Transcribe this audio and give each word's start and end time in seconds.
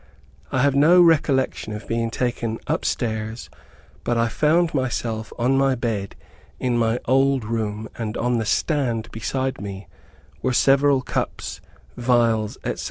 I 0.51 0.63
have 0.63 0.73
no 0.75 0.99
recollection 0.99 1.73
of 1.73 1.87
being 1.87 2.09
taken 2.09 2.57
up 2.65 2.85
stairs, 2.85 3.51
but 4.03 4.17
I 4.17 4.29
found 4.29 4.73
myself 4.73 5.31
on 5.37 5.55
my 5.59 5.75
bed, 5.75 6.15
in 6.59 6.75
my 6.75 6.99
old 7.05 7.45
room, 7.45 7.87
and 7.99 8.17
on 8.17 8.39
the 8.39 8.45
stand 8.47 9.11
beside 9.11 9.61
me 9.61 9.87
were 10.41 10.53
several 10.53 11.03
cups, 11.03 11.61
vials, 11.97 12.57
etc. 12.63 12.79